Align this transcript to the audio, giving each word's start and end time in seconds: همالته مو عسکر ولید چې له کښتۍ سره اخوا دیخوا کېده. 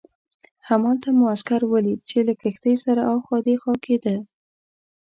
همالته 0.67 1.09
مو 1.17 1.25
عسکر 1.33 1.61
ولید 1.73 1.99
چې 2.09 2.17
له 2.27 2.33
کښتۍ 2.41 2.75
سره 2.85 3.01
اخوا 3.15 3.37
دیخوا 3.47 3.75
کېده. 3.85 4.15